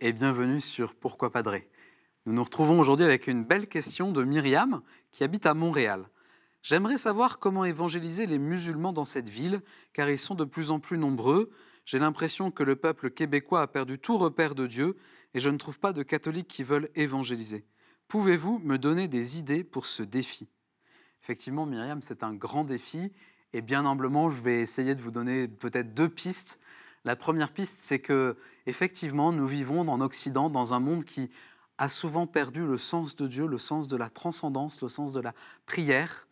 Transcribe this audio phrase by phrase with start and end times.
[0.00, 1.68] et bienvenue sur Pourquoi Padré.
[2.24, 4.80] Nous nous retrouvons aujourd'hui avec une belle question de Myriam
[5.12, 6.08] qui habite à Montréal.
[6.62, 9.60] J'aimerais savoir comment évangéliser les musulmans dans cette ville
[9.92, 11.50] car ils sont de plus en plus nombreux.
[11.84, 14.96] J'ai l'impression que le peuple québécois a perdu tout repère de Dieu
[15.34, 17.66] et je ne trouve pas de catholiques qui veulent évangéliser.
[18.08, 20.48] Pouvez-vous me donner des idées pour ce défi?
[21.22, 23.12] Effectivement, Myriam, c'est un grand défi
[23.52, 26.58] et bien humblement, je vais essayer de vous donner peut-être deux pistes.
[27.04, 28.36] La première piste, c'est que
[28.66, 31.30] effectivement, nous vivons en Occident dans un monde qui
[31.76, 35.20] a souvent perdu le sens de Dieu, le sens de la transcendance, le sens de
[35.20, 35.34] la
[35.66, 36.26] prière.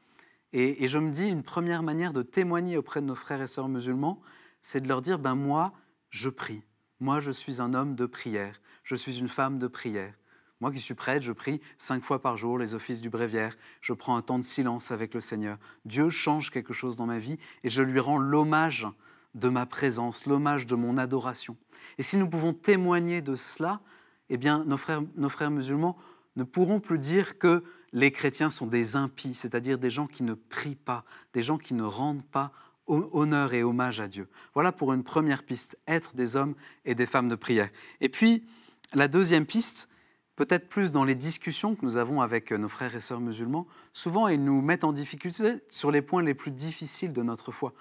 [0.55, 3.69] Et, je me dis, une première manière de témoigner auprès de nos frères et sœurs
[3.69, 4.21] musulmans,
[4.61, 5.73] c'est de leur dire, ben moi,
[6.11, 6.63] je prie.
[7.01, 8.61] Moi, je suis un homme de prière.
[8.85, 10.15] Je suis une femme de prière.
[10.61, 13.57] Moi qui suis prêtre, je prie cinq fois par jour les offices du bréviaire.
[13.81, 15.59] Je prends un temps de silence avec le Seigneur.
[15.85, 18.87] Dieu change quelque chose dans ma vie et je lui rends l'hommage
[19.35, 21.57] de ma présence, l'hommage de mon adoration.
[21.99, 23.81] Et si nous pouvons témoigner de cela,
[24.29, 25.97] eh bien, nos frères, nos frères musulmans
[26.37, 30.35] ne pourront plus dire que les chrétiens sont des impies, c'est-à-dire des gens qui ne
[30.35, 32.53] prient pas, des gens qui ne rendent pas
[32.87, 34.29] honneur et hommage à Dieu.
[34.55, 37.71] Voilà pour une première piste, être des hommes et des femmes de prière.
[38.01, 38.45] Et puis,
[38.93, 39.89] la deuxième piste,
[40.37, 44.29] peut-être plus dans les discussions que nous avons avec nos frères et sœurs musulmans, souvent
[44.29, 47.73] ils nous mettent en difficulté sur les points les plus difficiles de notre foi.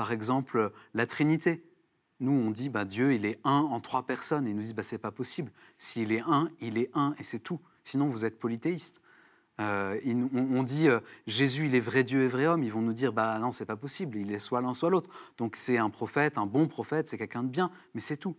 [0.00, 1.62] Par exemple, la Trinité.
[2.20, 4.46] Nous, on dit, bah, Dieu, il est un en trois personnes.
[4.46, 5.52] Et ils nous disent, bah, c'est pas possible.
[5.76, 7.60] S'il est un, il est un, et c'est tout.
[7.84, 9.02] Sinon, vous êtes polythéiste.
[9.60, 10.00] Euh,
[10.32, 12.62] on, dit euh, Jésus, il est vrai Dieu et vrai homme.
[12.62, 14.16] Ils vont nous dire bah non, c'est pas possible.
[14.16, 15.10] Il est soit l'un, soit l'autre.
[15.36, 18.36] Donc c'est un prophète, un bon prophète, c'est quelqu'un de bien, mais c'est tout.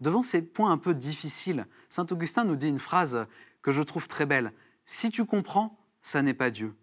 [0.00, 3.26] Devant ces points un peu difficiles, saint Augustin nous dit une phrase
[3.60, 4.50] que je trouve très belle.
[4.86, 6.74] Si tu comprends, ça n'est pas Dieu.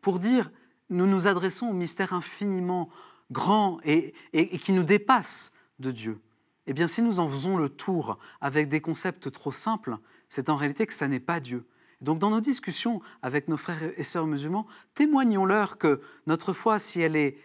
[0.00, 0.50] Pour dire,
[0.88, 2.90] nous nous adressons au mystère infiniment
[3.30, 4.12] grand et,
[4.58, 6.20] qui nous dépasse de Dieu.
[6.66, 9.98] Eh bien, si nous en faisons le tour avec des concepts trop simples,
[10.28, 11.66] c'est en réalité que ça n'est pas Dieu.
[12.00, 17.00] Donc, dans nos discussions avec nos frères et sœurs musulmans, témoignons-leur que notre foi, si
[17.00, 17.36] elle est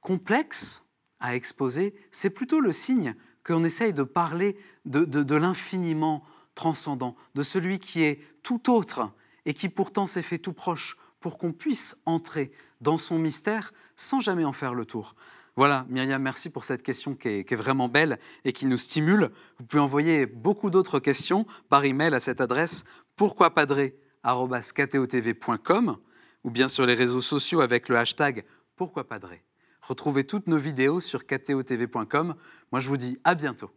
[0.00, 0.84] complexe
[1.20, 6.24] à exposer, c'est plutôt le signe qu'on essaye de parler de, l'infiniment
[6.54, 9.12] transcendant, de celui qui est tout autre
[9.44, 12.50] et qui pourtant s'est fait tout proche pour qu'on puisse entrer
[12.80, 15.14] dans son mystère sans jamais en faire le tour.
[15.56, 19.30] Voilà, Myriam, merci pour cette question qui est, vraiment belle et qui nous stimule.
[19.58, 22.84] Vous pouvez envoyer beaucoup d'autres questions par email à cette adresse
[23.16, 25.96] pourquoipadré.com
[26.44, 28.44] ou bien sur les réseaux sociaux avec le hashtag
[28.76, 29.42] pourquoipadré.
[29.80, 32.34] Retrouvez toutes nos vidéos sur ktotv.com.
[32.70, 33.70] Moi, je vous dis à bientôt.